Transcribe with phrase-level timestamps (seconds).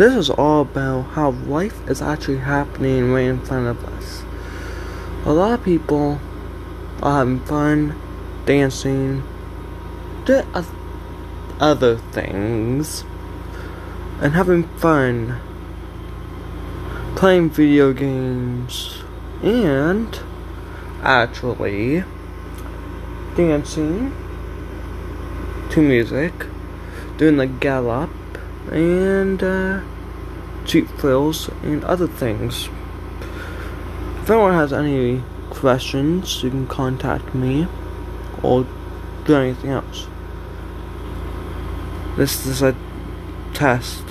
[0.00, 4.22] This is all about how life is actually happening right in front of us.
[5.26, 6.18] A lot of people
[7.02, 8.00] are having fun,
[8.46, 9.22] dancing,
[10.24, 10.46] doing
[11.60, 13.04] other things,
[14.22, 15.38] and having fun
[17.14, 19.02] playing video games
[19.42, 20.18] and
[21.02, 22.04] actually
[23.36, 24.16] dancing
[25.68, 26.32] to music,
[27.18, 28.08] doing the gallop,
[28.70, 29.80] and uh,
[30.64, 32.68] cheap thrills and other things.
[34.22, 37.66] If anyone has any questions, you can contact me
[38.42, 38.66] or
[39.24, 40.06] do anything else.
[42.16, 42.76] This is a
[43.54, 44.04] test.